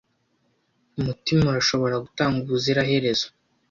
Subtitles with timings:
[0.99, 3.27] umutima urashobora gutanga ubuziraherezo